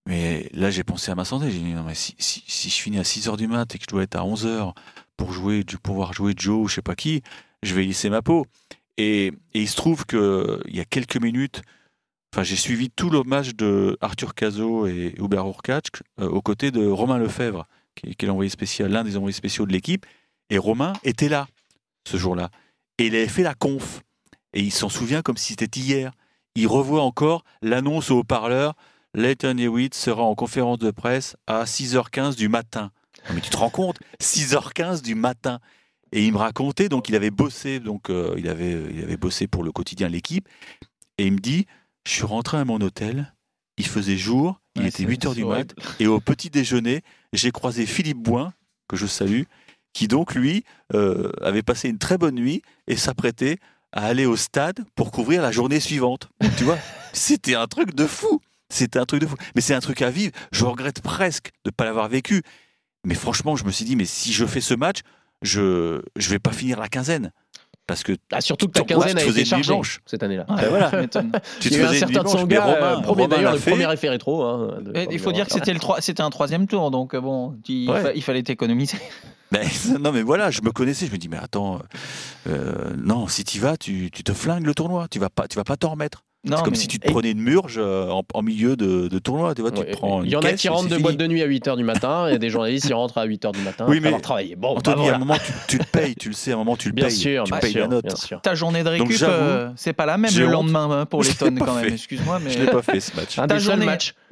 Mais 0.08 0.48
là, 0.54 0.70
j'ai 0.70 0.84
pensé 0.84 1.10
à 1.10 1.14
ma 1.14 1.26
santé. 1.26 1.50
J'ai 1.50 1.58
dit, 1.58 1.74
non, 1.74 1.82
mais 1.82 1.94
si, 1.94 2.14
si, 2.18 2.42
si 2.46 2.70
je 2.70 2.76
finis 2.76 2.98
à 2.98 3.02
6h 3.02 3.36
du 3.36 3.46
mat 3.46 3.74
et 3.74 3.78
que 3.78 3.84
je 3.84 3.88
dois 3.88 4.02
être 4.02 4.16
à 4.16 4.22
11h 4.22 4.72
pour 5.18 5.32
jouer, 5.34 5.64
pouvoir 5.82 6.14
jouer 6.14 6.32
Joe, 6.34 6.70
je 6.70 6.76
sais 6.76 6.82
pas 6.82 6.94
qui, 6.94 7.20
je 7.62 7.74
vais 7.74 7.82
lisser 7.82 8.08
ma 8.08 8.22
peau. 8.22 8.46
Et, 8.96 9.26
et 9.26 9.60
il 9.60 9.68
se 9.68 9.76
trouve 9.76 10.06
qu'il 10.06 10.74
y 10.74 10.80
a 10.80 10.86
quelques 10.86 11.20
minutes, 11.20 11.60
enfin, 12.32 12.42
j'ai 12.42 12.56
suivi 12.56 12.88
tout 12.88 13.10
match 13.24 13.50
de 13.50 13.98
Arthur 14.00 14.34
Cazot 14.34 14.86
et 14.86 15.14
Hubert 15.18 15.46
Urkacz 15.46 15.90
euh, 16.20 16.28
aux 16.30 16.40
côtés 16.40 16.70
de 16.70 16.86
Romain 16.86 17.18
Lefebvre, 17.18 17.66
qui, 17.94 18.16
qui 18.16 18.24
est 18.24 18.28
l'envoyé 18.28 18.48
spécial, 18.48 18.90
l'un 18.90 19.04
des 19.04 19.18
envoyés 19.18 19.34
spéciaux 19.34 19.66
de 19.66 19.72
l'équipe. 19.72 20.06
Et 20.48 20.56
Romain 20.56 20.94
était 21.04 21.28
là 21.28 21.48
ce 22.06 22.16
jour-là. 22.16 22.48
Et 22.96 23.08
il 23.08 23.14
avait 23.14 23.28
fait 23.28 23.42
la 23.42 23.52
conf. 23.52 24.00
Et 24.54 24.62
il 24.62 24.72
s'en 24.72 24.88
souvient 24.88 25.20
comme 25.20 25.36
si 25.36 25.52
c'était 25.52 25.78
hier. 25.78 26.12
Il 26.54 26.66
revoit 26.66 27.02
encore 27.02 27.44
l'annonce 27.60 28.10
au 28.10 28.20
haut-parleur 28.20 28.74
Leighton 29.14 29.56
Hewitt 29.58 29.94
sera 29.94 30.22
en 30.22 30.34
conférence 30.34 30.78
de 30.78 30.90
presse 30.90 31.36
à 31.46 31.64
6h15 31.64 32.36
du 32.36 32.48
matin. 32.48 32.90
Non, 33.28 33.34
mais 33.34 33.40
tu 33.40 33.50
te 33.50 33.56
rends 33.56 33.70
compte? 33.70 33.98
6h15 34.20 35.02
du 35.02 35.14
matin. 35.14 35.60
Et 36.12 36.24
il 36.26 36.32
me 36.32 36.38
racontait, 36.38 36.88
donc 36.88 37.08
il 37.08 37.14
avait 37.16 37.30
bossé, 37.30 37.80
donc 37.80 38.08
euh, 38.10 38.34
il, 38.38 38.48
avait, 38.48 38.72
il 38.90 39.02
avait 39.02 39.16
bossé 39.16 39.46
pour 39.46 39.62
le 39.62 39.72
quotidien 39.72 40.08
L'équipe. 40.08 40.48
Et 41.18 41.26
il 41.26 41.32
me 41.32 41.38
dit 41.38 41.66
Je 42.06 42.12
suis 42.12 42.24
rentré 42.24 42.56
à 42.58 42.64
mon 42.64 42.80
hôtel, 42.80 43.34
il 43.76 43.86
faisait 43.86 44.16
jour, 44.16 44.60
il 44.76 44.82
Ouais, 44.82 44.88
était 44.88 44.98
c'est- 44.98 45.04
8h 45.08 45.28
c'est 45.30 45.34
du 45.34 45.44
mat. 45.44 45.74
Et 46.00 46.06
au 46.06 46.20
petit 46.20 46.48
déjeuner, 46.50 47.02
j'ai 47.34 47.50
croisé 47.50 47.84
Philippe 47.86 48.18
Boin, 48.18 48.54
que 48.88 48.96
je 48.96 49.06
salue, 49.06 49.42
qui 49.92 50.08
donc, 50.08 50.34
lui, 50.34 50.64
euh, 50.94 51.30
avait 51.42 51.62
passé 51.62 51.88
une 51.88 51.98
très 51.98 52.16
bonne 52.18 52.36
nuit 52.36 52.62
et 52.86 52.96
s'apprêtait 52.96 53.58
à 53.92 54.06
aller 54.06 54.24
au 54.26 54.36
stade 54.36 54.84
pour 54.94 55.10
couvrir 55.10 55.42
la 55.42 55.50
journée 55.50 55.80
suivante. 55.80 56.28
Tu 56.56 56.64
vois, 56.64 56.78
c'était 57.12 57.54
un 57.54 57.66
truc 57.66 57.94
de 57.94 58.06
fou. 58.06 58.40
C'était 58.70 58.98
un 58.98 59.04
truc 59.06 59.20
de 59.20 59.26
fou. 59.26 59.36
Mais 59.54 59.60
c'est 59.60 59.74
un 59.74 59.80
truc 59.80 60.02
à 60.02 60.10
vivre. 60.10 60.32
Je 60.52 60.64
regrette 60.64 61.00
presque 61.00 61.46
de 61.64 61.70
ne 61.70 61.72
pas 61.72 61.84
l'avoir 61.84 62.08
vécu. 62.08 62.42
Mais 63.04 63.14
franchement, 63.14 63.56
je 63.56 63.64
me 63.64 63.70
suis 63.70 63.84
dit, 63.84 63.96
mais 63.96 64.04
si 64.04 64.32
je 64.32 64.44
fais 64.44 64.60
ce 64.60 64.74
match, 64.74 64.98
je 65.42 66.00
ne 66.16 66.28
vais 66.28 66.38
pas 66.38 66.52
finir 66.52 66.78
la 66.80 66.88
quinzaine. 66.88 67.32
Parce 67.86 68.02
que 68.02 68.12
Ah, 68.32 68.42
surtout 68.42 68.66
que 68.66 68.72
ta 68.72 68.82
quinzaine 68.82 69.16
tu 69.16 69.22
a 69.22 69.26
faisais 69.26 69.40
été 69.40 69.48
chargée 69.48 69.72
blanche 69.72 70.00
cette 70.04 70.22
année-là. 70.22 70.44
Ben 70.46 70.68
voilà. 70.68 70.90
tu 70.90 71.08
tu 71.08 71.68
Il 71.68 71.70
te 71.70 71.74
y 71.74 71.76
a 71.76 71.80
eu 71.80 71.84
un 71.86 71.92
certain 71.94 72.22
Tsonga, 72.22 72.62
Romain, 72.64 72.98
euh, 72.98 73.00
premier 73.00 73.28
d'ailleurs, 73.28 73.52
le 73.54 73.58
fait. 73.58 73.70
premier 73.70 73.90
effet 73.90 74.10
rétro. 74.10 74.42
hein, 74.44 74.80
Il 75.10 75.18
faut 75.18 75.32
dire 75.32 75.46
que 75.46 75.52
c'était 75.52 75.72
le 75.72 75.80
trois- 75.80 76.02
c'était 76.02 76.20
un 76.22 76.28
troisième 76.28 76.66
tour, 76.66 76.90
donc 76.90 77.14
euh, 77.14 77.20
bon, 77.22 77.56
tu- 77.64 77.72
il, 77.72 77.90
Ouais. 77.90 78.02
fa- 78.02 78.12
il 78.12 78.22
fallait 78.22 78.42
t'économiser. 78.42 78.98
Ben, 79.50 79.66
non, 79.98 80.12
mais 80.12 80.20
voilà, 80.20 80.50
je 80.50 80.60
me 80.60 80.70
connaissais. 80.72 81.06
Je 81.06 81.12
me 81.12 81.16
dis, 81.16 81.30
mais 81.30 81.38
attends, 81.38 81.78
euh, 82.46 82.94
non, 82.98 83.26
si 83.28 83.44
tu 83.44 83.58
vas, 83.60 83.78
tu, 83.78 84.10
tu 84.10 84.22
te 84.22 84.34
flingues 84.34 84.66
le 84.66 84.74
tournoi. 84.74 85.08
Tu 85.10 85.18
vas 85.18 85.30
pas, 85.30 85.48
tu 85.48 85.56
vas 85.56 85.64
pas 85.64 85.78
t'en 85.78 85.92
remettre. 85.92 86.22
C'est 86.56 86.62
comme 86.64 86.72
mais- 86.72 86.78
si 86.78 86.88
tu 86.88 86.98
te 86.98 87.10
prenais 87.10 87.30
une 87.32 87.40
murge 87.40 87.76
euh, 87.78 88.08
en, 88.10 88.22
en 88.34 88.42
milieu 88.42 88.76
de, 88.76 89.08
de 89.08 89.18
tournoi. 89.18 89.54
Tu 89.54 89.62
vois, 89.62 89.70
tu 89.70 89.80
Ouais, 89.80 89.86
te 89.86 89.92
prends 89.96 90.22
Il 90.22 90.30
y 90.30 90.36
en 90.36 90.40
a 90.40 90.52
qui 90.52 90.66
et 90.66 90.70
rentrent 90.70 90.84
de 90.88 90.94
fini. 90.94 91.02
boîte 91.02 91.16
de 91.16 91.26
nuit 91.26 91.42
à 91.42 91.46
8h 91.46 91.76
du 91.76 91.84
matin 91.84 92.28
et 92.28 92.38
des 92.38 92.50
journalistes 92.50 92.86
qui 92.86 92.92
rentrent 92.92 93.18
à 93.18 93.26
8h 93.26 93.52
du 93.52 93.60
matin 93.60 93.84
Oui, 93.88 93.98
mais 94.00 94.08
avoir 94.08 94.22
travaillé. 94.22 94.56
Bon, 94.56 94.72
bah, 94.74 94.78
Anthony, 94.78 95.10
à 95.10 95.14
un 95.14 95.18
moment, 95.18 95.36
tu, 95.36 95.52
tu 95.68 95.78
te 95.78 95.86
payes, 95.90 96.14
tu 96.16 96.28
le 96.28 96.34
sais, 96.34 96.52
à 96.52 96.54
un 96.54 96.58
moment, 96.58 96.76
tu 96.76 96.88
le 96.88 96.94
Bien 96.94 97.06
payes. 97.06 97.14
sûr, 97.16 97.44
tu 97.44 97.50
bien 97.52 97.60
payes 97.60 97.72
sûr, 97.72 97.80
la 97.82 97.88
note. 97.88 98.04
bien 98.04 98.16
sûr. 98.16 98.40
Ta 98.40 98.54
journée 98.54 98.82
de 98.82 98.88
récup, 98.88 99.10
j'avoue, 99.12 99.32
euh, 99.32 99.68
c'est 99.76 99.92
pas 99.92 100.06
la 100.06 100.16
même 100.18 100.30
le 100.36 100.46
lendemain 100.46 100.88
hein, 100.90 101.06
pour 101.06 101.22
les 101.24 101.30
tonnes 101.34 101.58
pas 101.58 101.66
quand 101.66 101.74
même. 101.74 101.92
Excuse-moi, 101.92 102.38
mais 102.42 102.50
Je 102.50 102.58
l'ai 102.60 102.66
pas 102.66 102.82
fait 102.82 103.00
ce 103.00 103.14
match. 103.16 103.36
Ta 103.48 103.58
journée- 103.58 103.86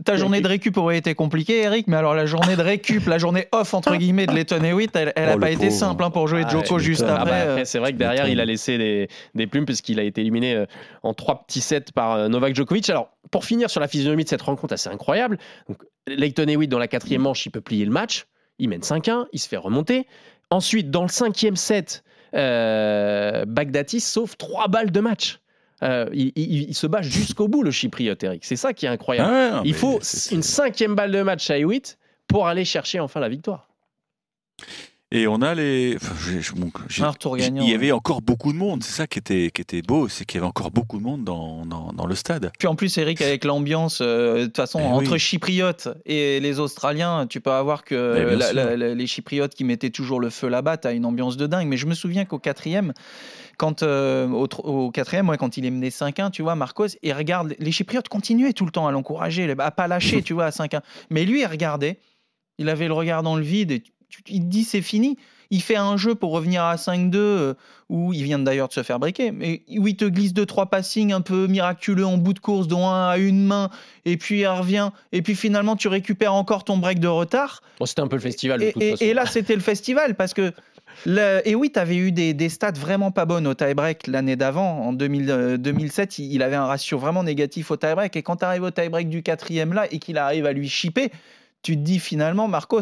ta 0.04 0.16
journée 0.16 0.40
de 0.40 0.48
récup 0.48 0.76
aurait 0.76 0.98
été 0.98 1.14
compliquée, 1.14 1.62
Eric. 1.62 1.86
Mais 1.88 1.96
alors 1.96 2.14
la 2.14 2.26
journée 2.26 2.54
de 2.56 2.62
récup, 2.62 3.06
la 3.06 3.18
journée 3.18 3.46
off 3.52 3.72
entre 3.74 3.96
guillemets 3.96 4.26
de 4.26 4.32
Letton 4.32 4.62
Hewitt, 4.62 4.94
elle, 4.94 5.12
elle 5.16 5.28
a 5.30 5.34
Oh, 5.36 5.38
pas 5.40 5.46
le 5.48 5.52
été 5.54 5.70
simple 5.70 6.04
hein, 6.04 6.10
pour 6.10 6.28
jouer 6.28 6.42
Ah, 6.44 6.50
Djoko 6.50 6.78
tu 6.78 6.84
juste. 6.84 7.04
Ah 7.08 7.14
après. 7.16 7.30
bah, 7.30 7.36
euh, 7.36 7.50
après, 7.52 7.64
c'est 7.64 7.78
vrai 7.78 7.92
que 7.92 7.98
derrière, 7.98 8.28
il 8.28 8.40
a 8.40 8.44
laissé 8.44 8.78
des, 8.78 9.08
des 9.34 9.46
plumes 9.46 9.64
puisqu'il 9.64 9.98
a 9.98 10.02
été 10.02 10.20
éliminé 10.20 10.54
euh, 10.54 10.66
en 11.02 11.14
trois 11.14 11.44
petits 11.46 11.60
sets 11.60 11.86
par 11.94 12.05
euh, 12.14 12.28
Novak 12.28 12.54
Djokovic. 12.54 12.88
Alors, 12.90 13.10
pour 13.30 13.44
finir 13.44 13.68
sur 13.70 13.80
la 13.80 13.88
physionomie 13.88 14.24
de 14.24 14.28
cette 14.28 14.42
rencontre 14.42 14.74
assez 14.74 14.88
incroyable, 14.88 15.38
donc, 15.68 15.78
Leighton 16.06 16.46
Hewitt, 16.46 16.70
dans 16.70 16.78
la 16.78 16.88
quatrième 16.88 17.22
manche, 17.22 17.44
il 17.46 17.50
peut 17.50 17.60
plier 17.60 17.84
le 17.84 17.90
match. 17.90 18.26
Il 18.58 18.68
mène 18.68 18.80
5-1, 18.82 19.26
il 19.32 19.38
se 19.38 19.48
fait 19.48 19.56
remonter. 19.56 20.06
Ensuite, 20.50 20.90
dans 20.90 21.02
le 21.02 21.08
cinquième 21.08 21.56
set, 21.56 22.04
euh, 22.34 23.44
Bagdatis 23.46 24.00
sauve 24.00 24.36
trois 24.36 24.68
balles 24.68 24.90
de 24.92 25.00
match. 25.00 25.40
Euh, 25.82 26.08
il, 26.14 26.32
il- 26.36 26.68
il 26.70 26.74
se 26.74 26.86
bat 26.86 27.02
jusqu'au 27.02 27.48
bout, 27.48 27.62
le 27.62 27.70
Chypriote, 27.70 28.22
Eric. 28.24 28.44
C'est 28.44 28.56
ça 28.56 28.72
qui 28.72 28.86
est 28.86 28.88
incroyable. 28.88 29.30
Ah 29.30 29.62
il 29.64 29.74
faut 29.74 30.00
une 30.30 30.42
cinquième 30.42 30.94
balle 30.94 31.10
de 31.12 31.20
match 31.22 31.50
à 31.50 31.58
Hewitt 31.58 31.98
pour 32.28 32.46
aller 32.48 32.64
chercher 32.64 32.98
enfin 33.00 33.20
la 33.20 33.28
victoire. 33.28 33.68
Et 35.12 35.28
on 35.28 35.40
a 35.40 35.54
les. 35.54 35.96
enfin, 35.96 36.14
Un 37.04 37.10
retour 37.10 37.36
gagnant, 37.36 37.62
Il 37.62 37.70
y 37.70 37.74
avait 37.74 37.92
encore 37.92 38.22
beaucoup 38.22 38.52
de 38.52 38.58
monde. 38.58 38.82
C'est 38.82 38.92
ça 38.92 39.06
qui 39.06 39.20
était, 39.20 39.52
qui 39.54 39.62
était 39.62 39.80
beau, 39.80 40.08
c'est 40.08 40.24
qu'il 40.24 40.38
y 40.38 40.40
avait 40.40 40.48
encore 40.48 40.72
beaucoup 40.72 40.98
de 40.98 41.04
monde 41.04 41.22
dans, 41.22 41.64
dans, 41.64 41.92
dans 41.92 42.06
le 42.06 42.16
stade. 42.16 42.50
Puis 42.58 42.66
en 42.66 42.74
plus, 42.74 42.98
Eric, 42.98 43.22
avec 43.22 43.44
l'ambiance, 43.44 44.00
euh, 44.02 44.40
de 44.40 44.44
toute 44.46 44.56
façon, 44.56 44.80
Eh 44.82 44.86
entre 44.88 45.12
oui. 45.12 45.18
Chypriotes 45.20 45.88
et 46.06 46.40
les 46.40 46.58
Australiens, 46.58 47.28
tu 47.28 47.40
peux 47.40 47.52
avoir 47.52 47.84
que 47.84 48.16
Eh 48.18 48.24
bien 48.24 48.36
la- 48.36 48.46
sûr. 48.46 48.54
la- 48.56 48.76
la- 48.76 48.94
les 48.96 49.06
Chypriotes 49.06 49.54
qui 49.54 49.62
mettaient 49.62 49.90
toujours 49.90 50.18
le 50.18 50.28
feu 50.28 50.48
là-bas, 50.48 50.76
tu 50.76 50.88
as 50.88 50.92
une 50.92 51.06
ambiance 51.06 51.36
de 51.36 51.46
dingue. 51.46 51.68
Mais 51.68 51.76
je 51.76 51.86
me 51.86 51.94
souviens 51.94 52.24
qu'au 52.24 52.40
quatrième, 52.40 52.92
quand, 53.58 53.84
euh, 53.84 54.26
au, 54.28 54.46
tr- 54.48 54.66
au 54.66 54.90
quatrième, 54.90 55.28
ouais, 55.28 55.38
quand 55.38 55.56
il 55.56 55.64
est 55.66 55.70
mené 55.70 55.90
5-1, 55.90 56.30
tu 56.32 56.42
vois, 56.42 56.56
Marcos, 56.56 56.88
il 57.04 57.12
regarde, 57.12 57.54
les 57.60 57.70
Chypriotes 57.70 58.08
continuaient 58.08 58.52
tout 58.54 58.64
le 58.64 58.72
temps 58.72 58.88
à 58.88 58.90
l'encourager, 58.90 59.54
à 59.56 59.70
pas 59.70 59.86
lâcher, 59.86 60.20
tu 60.24 60.32
vois, 60.34 60.46
à 60.46 60.50
5-1. 60.50 60.80
Mais 61.10 61.24
lui, 61.24 61.42
il 61.42 61.46
regardait, 61.46 62.00
il 62.58 62.68
avait 62.68 62.88
le 62.88 62.92
regard 62.94 63.22
dans 63.22 63.36
le 63.36 63.42
vide, 63.44 63.70
et 63.70 63.82
il 64.28 64.40
te 64.40 64.46
dit 64.46 64.64
c'est 64.64 64.82
fini. 64.82 65.16
Il 65.50 65.62
fait 65.62 65.76
un 65.76 65.96
jeu 65.96 66.16
pour 66.16 66.32
revenir 66.32 66.64
à 66.64 66.74
5-2, 66.74 67.14
euh, 67.14 67.54
où 67.88 68.12
il 68.12 68.24
vient 68.24 68.40
d'ailleurs 68.40 68.66
de 68.66 68.72
se 68.72 68.82
faire 68.82 68.98
briquer, 68.98 69.30
mais 69.30 69.62
où 69.78 69.86
il 69.86 69.94
te 69.96 70.04
glisse 70.04 70.34
deux 70.34 70.44
trois 70.46 70.66
passings 70.66 71.12
un 71.12 71.20
peu 71.20 71.46
miraculeux 71.46 72.04
en 72.04 72.16
bout 72.18 72.32
de 72.32 72.40
course, 72.40 72.66
dont 72.66 72.88
un 72.88 73.08
à 73.10 73.16
une 73.18 73.44
main, 73.46 73.70
et 74.04 74.16
puis 74.16 74.40
il 74.40 74.46
revient, 74.48 74.90
et 75.12 75.22
puis 75.22 75.36
finalement 75.36 75.76
tu 75.76 75.86
récupères 75.86 76.34
encore 76.34 76.64
ton 76.64 76.78
break 76.78 76.98
de 76.98 77.06
retard. 77.06 77.62
Bon, 77.78 77.86
C'était 77.86 78.00
un 78.02 78.08
peu 78.08 78.16
le 78.16 78.22
festival. 78.22 78.58
de 78.60 78.64
Et, 78.66 78.72
toute 78.72 78.82
et- 78.82 78.90
façon. 78.92 79.04
et 79.04 79.14
là, 79.14 79.24
c'était 79.26 79.54
le 79.54 79.60
festival 79.60 80.16
parce 80.16 80.34
que. 80.34 80.52
le- 81.04 81.42
et 81.44 81.54
oui, 81.54 81.70
tu 81.72 81.78
avais 81.78 81.96
eu 81.96 82.10
des, 82.10 82.34
des 82.34 82.48
stats 82.48 82.72
vraiment 82.72 83.12
pas 83.12 83.24
bonnes 83.24 83.46
au 83.46 83.54
tie-break 83.54 84.08
l'année 84.08 84.34
d'avant. 84.34 84.80
En 84.80 84.92
2000, 84.92 85.30
euh, 85.30 85.56
2007, 85.56 86.18
il, 86.18 86.32
il 86.32 86.42
avait 86.42 86.56
un 86.56 86.66
ratio 86.66 86.98
vraiment 86.98 87.22
négatif 87.22 87.70
au 87.70 87.76
tie-break. 87.76 88.16
Et 88.16 88.22
quand 88.24 88.36
tu 88.36 88.44
arrives 88.44 88.64
au 88.64 88.70
tie-break 88.72 89.08
du 89.08 89.22
quatrième 89.22 89.72
là 89.74 89.86
et 89.92 90.00
qu'il 90.00 90.18
arrive 90.18 90.46
à 90.46 90.52
lui 90.52 90.68
chipper, 90.68 91.12
tu 91.66 91.76
te 91.76 91.82
dis 91.82 91.98
finalement, 91.98 92.46
Marcos, 92.48 92.80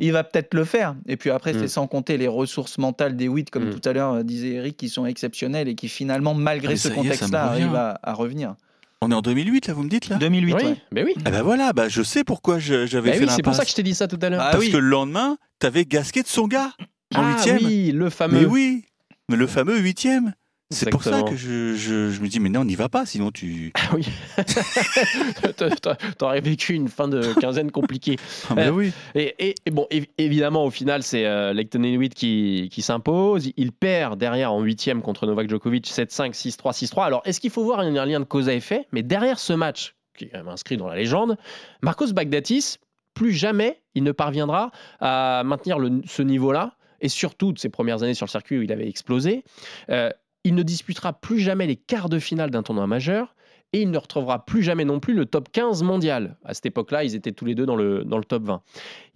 il 0.00 0.10
va 0.12 0.24
peut-être 0.24 0.54
le 0.54 0.64
faire. 0.64 0.96
Et 1.06 1.16
puis 1.16 1.30
après, 1.30 1.52
Mm. 1.54 1.60
c'est 1.60 1.68
sans 1.68 1.86
compter 1.86 2.16
les 2.16 2.26
ressources 2.28 2.78
mentales 2.78 3.16
des 3.16 3.28
Witt, 3.28 3.50
comme 3.50 3.68
Mm. 3.68 3.74
tout 3.78 3.88
à 3.88 3.92
l'heure 3.92 4.12
euh, 4.14 4.22
disait 4.24 4.54
Eric, 4.54 4.76
qui 4.76 4.88
sont 4.88 5.06
exceptionnelles 5.06 5.68
et 5.68 5.74
qui 5.76 5.88
finalement, 5.88 6.34
malgré 6.34 6.72
Ah, 6.74 6.76
ce 6.76 6.88
contexte-là, 6.88 7.44
arrivent 7.44 7.74
à, 7.76 8.00
à 8.02 8.12
revenir. 8.12 8.54
On 9.00 9.10
est 9.10 9.14
en 9.14 9.20
2008, 9.22 9.66
là, 9.68 9.74
vous 9.74 9.82
me 9.84 9.88
dites 9.88 10.08
là? 10.08 10.16
2008, 10.16 10.54
oui, 10.54 10.62
ouais. 10.64 10.76
mais 10.90 11.04
oui. 11.04 11.14
Ah 11.24 11.30
bah 11.30 11.42
voilà, 11.42 11.72
bah 11.72 11.88
je 11.88 12.02
sais 12.02 12.24
pourquoi 12.24 12.58
j'avais 12.58 12.86
Bah 13.10 13.16
fait 13.16 13.24
oui, 13.24 13.30
c'est 13.30 13.42
pour 13.42 13.54
ça 13.54 13.62
que 13.64 13.70
je 13.70 13.74
t'ai 13.76 13.82
dit 13.82 13.94
ça 13.94 14.08
tout 14.08 14.18
à 14.22 14.30
l'heure. 14.30 14.40
Ah 14.42 14.50
Parce 14.52 14.64
oui. 14.64 14.70
que 14.72 14.78
le 14.78 14.88
lendemain, 14.88 15.36
t'avais 15.58 15.84
Gasquet 15.84 16.22
de 16.22 16.26
son 16.28 16.46
gars 16.48 16.72
en 17.14 17.22
Ah 17.22 17.32
huitième. 17.34 17.58
oui, 17.64 17.92
le 17.92 18.10
fameux. 18.10 18.40
Mais 18.40 18.46
oui, 18.46 18.84
mais 19.28 19.36
le 19.36 19.46
fameux 19.46 19.78
huitième. 19.78 20.32
C'est 20.74 20.90
pour 20.90 21.02
ça 21.02 21.22
que 21.22 21.36
je, 21.36 21.74
je, 21.74 22.10
je 22.10 22.20
me 22.20 22.28
dis, 22.28 22.40
mais 22.40 22.48
non, 22.48 22.60
on 22.60 22.64
n'y 22.64 22.74
va 22.74 22.88
pas, 22.88 23.06
sinon 23.06 23.30
tu. 23.30 23.72
Ah 23.74 23.94
oui. 23.94 24.06
T'a- 25.56 25.70
t'a- 25.70 25.96
T'aurais 26.18 26.40
vécu 26.40 26.74
une 26.74 26.88
fin 26.88 27.08
de 27.08 27.32
quinzaine 27.40 27.70
compliquée. 27.70 28.16
Ah, 28.50 28.54
Euh, 28.58 28.70
oui. 28.70 28.92
Et, 29.14 29.34
et- 29.38 29.54
et 29.66 29.70
bon, 29.70 29.86
évi- 29.90 30.08
évidemment, 30.18 30.64
au 30.64 30.70
final, 30.70 31.02
c'est 31.02 31.24
euh, 31.26 31.52
Leighton 31.52 31.82
Hewitt 31.82 32.14
qui, 32.14 32.68
qui 32.72 32.82
s'impose. 32.82 33.50
Il 33.56 33.72
perd 33.72 34.18
derrière 34.18 34.52
en 34.52 34.60
huitième 34.60 35.02
contre 35.02 35.26
Novak 35.26 35.48
Djokovic 35.48 35.86
7-5, 35.86 36.32
6-3, 36.34 36.72
6-3. 36.72 37.04
Alors, 37.04 37.22
est-ce 37.24 37.40
qu'il 37.40 37.50
faut 37.50 37.64
voir 37.64 37.80
un 37.80 37.90
lien 38.06 38.20
de 38.20 38.24
cause 38.24 38.48
à 38.48 38.54
effet? 38.54 38.86
Mais 38.92 39.02
derrière 39.02 39.38
ce 39.38 39.52
match, 39.52 39.94
qui 40.16 40.24
est 40.24 40.28
quand 40.28 40.38
même 40.38 40.48
inscrit 40.48 40.76
dans 40.76 40.88
la 40.88 40.96
légende, 40.96 41.36
Marcos 41.82 42.12
Bagdatis, 42.12 42.76
plus 43.14 43.32
jamais 43.32 43.80
il 43.94 44.02
ne 44.02 44.12
parviendra 44.12 44.70
à 45.00 45.42
maintenir 45.44 45.78
le- 45.78 46.02
ce 46.06 46.22
niveau-là. 46.22 46.74
Et 47.00 47.08
surtout 47.08 47.52
de 47.52 47.58
ses 47.58 47.68
premières 47.68 48.02
années 48.02 48.14
sur 48.14 48.24
le 48.24 48.30
circuit 48.30 48.56
où 48.58 48.62
il 48.62 48.72
avait 48.72 48.88
explosé. 48.88 49.44
Euh, 49.90 50.08
il 50.44 50.54
ne 50.54 50.62
disputera 50.62 51.12
plus 51.12 51.40
jamais 51.40 51.66
les 51.66 51.76
quarts 51.76 52.08
de 52.08 52.18
finale 52.18 52.50
d'un 52.50 52.62
tournoi 52.62 52.86
majeur 52.86 53.34
et 53.72 53.80
il 53.82 53.90
ne 53.90 53.98
retrouvera 53.98 54.44
plus 54.44 54.62
jamais 54.62 54.84
non 54.84 55.00
plus 55.00 55.14
le 55.14 55.26
top 55.26 55.48
15 55.50 55.82
mondial. 55.82 56.36
À 56.44 56.54
cette 56.54 56.66
époque-là, 56.66 57.02
ils 57.02 57.16
étaient 57.16 57.32
tous 57.32 57.44
les 57.44 57.56
deux 57.56 57.66
dans 57.66 57.74
le, 57.74 58.04
dans 58.04 58.18
le 58.18 58.24
top 58.24 58.44
20. 58.44 58.62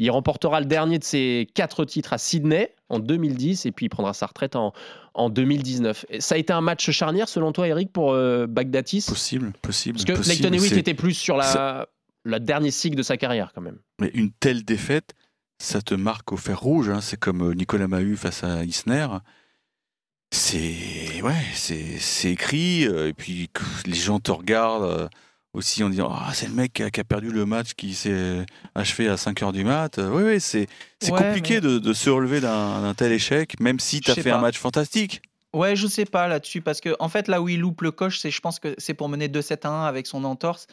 Il 0.01 0.11
remportera 0.11 0.59
le 0.59 0.67
dernier 0.67 0.99
de 0.99 1.05
ses 1.05 1.47
quatre 1.55 1.85
titres 1.85 2.13
à 2.13 2.19
Sydney 2.19 2.75
en 2.89 2.99
2010 2.99 3.67
et 3.67 3.73
puis 3.73 3.87
il 3.87 3.89
prendra 3.89 4.15
sa 4.15 4.27
retraite 4.27 4.57
en, 4.57 4.73
en 5.15 5.31
2019. 5.31 6.07
Et 6.11 6.21
ça 6.21 6.35
a 6.35 6.39
été 6.39 6.53
un 6.53 6.61
match 6.61 6.91
charnière 6.91 7.29
selon 7.29 7.53
toi, 7.53 7.69
Eric, 7.69 7.93
pour 7.93 8.13
euh, 8.13 8.47
Bagdatis 8.49 9.05
Possible, 9.09 9.53
possible. 9.63 9.95
Parce 9.99 10.05
que 10.07 10.13
possible, 10.15 10.43
Leighton 10.43 10.57
Hewitt 10.57 10.77
était 10.77 10.95
plus 10.95 11.15
sur 11.15 11.37
la, 11.37 11.45
ça- 11.45 11.87
la 12.25 12.41
dernier 12.41 12.73
cycle 12.73 12.97
de 12.97 13.03
sa 13.05 13.17
carrière 13.17 13.53
quand 13.55 13.61
même. 13.63 13.79
Mais 14.01 14.11
une 14.15 14.33
telle 14.33 14.65
défaite, 14.65 15.15
ça 15.59 15.83
te 15.83 15.95
marque 15.95 16.33
au 16.33 16.37
fer 16.37 16.59
rouge. 16.59 16.89
hein. 16.89 17.01
C'est 17.01 17.19
comme 17.21 17.43
euh, 17.51 17.55
Nicolas 17.55 17.87
Mahut 17.87 18.17
face 18.17 18.43
à 18.43 18.65
Isner. 18.65 19.07
C'est 20.31 21.23
ouais, 21.23 21.33
c'est 21.55 21.99
c'est 21.99 22.31
écrit. 22.33 22.87
euh, 22.87 23.09
et 23.09 23.13
puis 23.15 23.49
les 23.87 23.95
gens 23.95 24.21
te 24.21 24.31
regardent 24.31 24.83
euh, 24.85 25.09
aussi 25.55 25.83
en 25.83 25.89
disant 25.89 26.11
ah 26.13 26.31
c'est 26.35 26.49
le 26.49 26.53
mec 26.55 26.75
qui 26.75 26.83
a, 26.83 26.91
qui 26.91 27.01
a 27.01 27.05
perdu 27.05 27.31
le 27.31 27.47
match 27.47 27.73
qui 27.75 27.95
s'est 27.95 28.45
achevé 28.75 29.09
à 29.09 29.17
5 29.17 29.43
heures 29.43 29.53
du 29.53 29.65
mat. 29.65 29.99
Euh, 29.99 30.11
Oui 30.13 30.23
oui 30.25 30.41
c'est 30.41 30.67
c'est 31.01 31.13
Ouais, 31.13 31.19
compliqué 31.19 31.55
mais- 31.55 31.61
de, 31.63 31.79
de 31.79 31.93
se 31.95 32.11
relever 32.11 32.41
d'un 32.41 32.93
tel 32.95 33.13
échec, 33.13 33.59
même 33.61 33.81
si 33.81 34.01
tu 34.01 34.11
as 34.11 34.15
fait 34.15 34.31
un 34.31 34.39
match 34.39 34.59
fantastique. 34.59 35.23
Ouais, 35.55 35.77
je 35.77 35.87
sais 35.87 36.05
pas 36.05 36.29
là-dessus 36.29 36.61
parce 36.61 36.83
que 36.83 36.95
en 37.01 37.09
fait 37.09 37.27
là 37.27 37.41
où 37.41 37.49
il 37.49 37.61
loupe 37.61 37.81
le 37.81 37.91
coche, 37.91 38.19
c'est 38.21 38.31
je 38.31 38.41
pense 38.41 38.59
que 38.61 38.75
c'est 38.77 38.93
pour 38.93 39.09
mener 39.09 39.29
2-7 39.29 39.67
à 39.67 39.71
1 39.71 39.85
avec 39.87 40.07
son 40.07 40.25
entorse. 40.25 40.67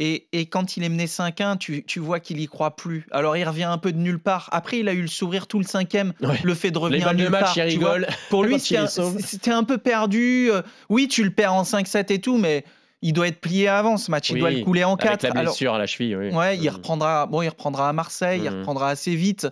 Et, 0.00 0.28
et 0.32 0.46
quand 0.46 0.76
il 0.76 0.84
est 0.84 0.88
mené 0.88 1.06
5-1, 1.06 1.58
tu, 1.58 1.82
tu 1.84 1.98
vois 1.98 2.20
qu'il 2.20 2.38
y 2.40 2.46
croit 2.46 2.76
plus. 2.76 3.04
Alors 3.10 3.36
il 3.36 3.42
revient 3.42 3.64
un 3.64 3.78
peu 3.78 3.92
de 3.92 3.98
nulle 3.98 4.20
part. 4.20 4.48
Après, 4.52 4.78
il 4.78 4.88
a 4.88 4.92
eu 4.92 5.00
le 5.02 5.08
sourire 5.08 5.48
tout 5.48 5.58
le 5.58 5.64
cinquième, 5.64 6.12
Ouais. 6.22 6.38
le 6.44 6.54
fait 6.54 6.70
de 6.70 6.78
revenir 6.78 7.10
de 7.10 7.16
nulle 7.16 7.30
match, 7.30 7.46
part. 7.56 7.58
il 7.58 7.62
rigole. 7.62 8.06
Pour 8.30 8.44
lui, 8.44 8.60
c'était 8.60 9.50
un, 9.50 9.64
peu 9.64 9.76
perdu. 9.78 10.50
Euh, 10.52 10.62
Oui, 10.88 11.08
tu 11.08 11.24
le 11.24 11.30
perds 11.30 11.52
en 11.54 11.64
5-7 11.64 12.12
et 12.12 12.20
tout, 12.20 12.38
mais 12.38 12.64
il 13.02 13.12
doit 13.12 13.26
être 13.26 13.40
plié 13.40 13.66
avant 13.66 13.96
ce 13.96 14.10
match. 14.12 14.30
Il 14.30 14.34
Oui, 14.34 14.40
doit 14.40 14.50
le 14.52 14.60
couler 14.64 14.84
en 14.84 14.94
Avec 14.94 15.02
4. 15.04 15.22
la 15.24 15.30
Alors, 15.30 15.52
blessure 15.52 15.74
à 15.74 15.78
la 15.78 15.86
cheville. 15.86 16.14
Oui. 16.16 16.30
Ouais, 16.30 16.56
il 16.56 16.64
Mm. 16.64 16.74
reprendra. 16.74 17.26
Bon, 17.26 17.42
il 17.42 17.48
reprendra 17.48 17.88
à 17.88 17.92
Marseille, 17.92 18.40
il 18.44 18.50
Mhm. 18.50 18.58
reprendra 18.60 18.90
assez 18.90 19.16
vite. 19.16 19.48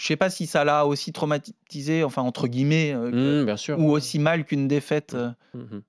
Je 0.00 0.06
sais 0.06 0.16
pas 0.16 0.30
si 0.30 0.46
ça 0.46 0.62
l'a 0.64 0.86
aussi 0.86 1.12
traumatisé, 1.12 2.04
enfin 2.04 2.22
entre 2.22 2.46
guillemets, 2.46 2.92
euh, 2.94 3.42
Mm, 3.42 3.46
bien 3.46 3.56
sûr. 3.56 3.78
ou 3.80 3.90
aussi 3.90 4.20
mal 4.20 4.44
qu'une 4.44 4.68
défaite. 4.68 5.14
euh, 5.14 5.30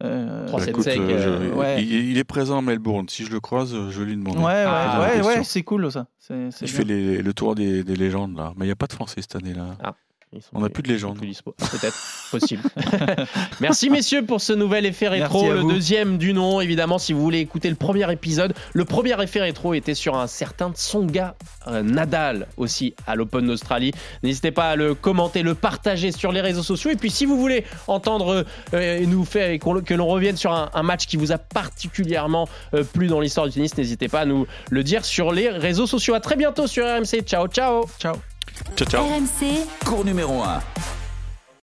euh, 0.03 0.47
3-7 0.47 0.69
Écoute, 0.69 0.83
sec, 0.83 0.97
euh, 0.99 1.03
euh, 1.11 1.49
je- 1.51 1.55
ouais. 1.55 1.83
il, 1.83 1.91
il 2.11 2.17
est 2.17 2.23
présent 2.23 2.57
à 2.57 2.61
Melbourne. 2.63 3.07
Si 3.07 3.23
je 3.23 3.31
le 3.31 3.39
croise, 3.39 3.75
je 3.91 4.01
lui 4.01 4.15
demande. 4.15 4.37
Ouais, 4.37 4.43
ouais, 4.45 4.63
Ah, 4.65 4.99
ouais, 5.15 5.21
ouais, 5.25 5.43
c'est 5.43 5.61
cool 5.61 5.91
ça. 5.91 6.07
Bien. 6.27 6.49
fait 6.51 6.83
les- 6.83 7.21
le 7.21 7.33
tour 7.33 7.53
des, 7.53 7.83
des 7.83 7.95
légendes 7.95 8.35
là. 8.35 8.51
Mais 8.57 8.65
il 8.65 8.67
n'y 8.69 8.71
a 8.71 8.75
pas 8.75 8.87
de 8.87 8.93
Français 8.93 9.21
cette 9.21 9.35
année-là. 9.35 9.77
Ils 9.79 9.85
sont 9.85 9.93
On 10.53 10.59
n'a 10.61 10.69
plus- 10.69 10.83
de 10.83 10.89
légende. 10.89 11.17
plus 11.17 11.27
dispo. 11.27 11.55
Peut-être, 11.57 11.97
possible. 12.31 12.61
Merci 13.59 13.89
messieurs 13.89 14.23
pour 14.23 14.41
ce 14.41 14.53
nouvel 14.53 14.85
effet 14.85 15.07
rétro, 15.07 15.51
le 15.51 15.59
vous. 15.61 15.71
deuxième 15.71 16.17
du 16.19 16.33
nom. 16.33 16.61
Évidemment, 16.61 16.99
si 16.99 17.13
vous 17.13 17.21
voulez 17.21 17.39
écouter 17.39 17.69
le 17.69 17.75
premier 17.75 18.11
épisode, 18.11 18.53
le 18.73 18.85
premier 18.85 19.21
effet 19.23 19.41
rétro 19.41 19.73
était 19.73 19.95
sur 19.95 20.15
un 20.17 20.27
certain 20.27 20.71
Tsonga 20.71 21.35
euh, 21.67 21.81
Nadal 21.81 22.47
aussi 22.57 22.93
à 23.07 23.15
l'Open 23.15 23.47
d'Australie. 23.47 23.91
N'hésitez 24.23 24.51
pas 24.51 24.69
à 24.71 24.75
le 24.75 24.93
commenter, 24.93 25.41
le 25.41 25.55
partager 25.55 26.11
sur 26.11 26.31
les 26.31 26.41
réseaux 26.41 26.63
sociaux. 26.63 26.91
Et 26.91 26.95
puis 26.95 27.09
si 27.09 27.25
vous 27.25 27.39
voulez 27.39 27.65
entendre 27.87 28.45
euh, 28.75 29.05
nous 29.07 29.25
faire 29.25 29.49
et 29.49 29.57
qu'on- 29.59 29.81
que 29.81 29.93
l'on 29.95 30.07
revienne 30.07 30.37
sur 30.37 30.53
un, 30.53 30.69
un 30.73 30.83
match 30.83 31.07
qui 31.07 31.17
vous 31.17 31.31
a 31.31 31.37
particulièrement 31.39 32.47
euh, 32.75 32.83
plu 32.83 33.07
dans 33.07 33.19
l'histoire 33.19 33.47
du 33.47 33.53
tennis, 33.53 33.75
n'hésitez 33.77 34.07
pas 34.07 34.21
à 34.21 34.25
nous 34.25 34.45
le 34.69 34.83
dire 34.83 35.05
sur 35.05 35.31
les 35.31 35.49
réseaux 35.49 35.87
sociaux. 35.87 36.13
À 36.13 36.19
très 36.19 36.35
bientôt 36.35 36.67
sur 36.67 36.85
RMC. 36.85 37.23
Ciao, 37.25 37.47
ciao. 37.47 37.85
Ciao. 37.99 38.15
Ciao, 38.75 38.87
ciao. 38.87 39.05
Cours 39.85 40.05
numéro 40.05 40.33
1. 40.33 40.98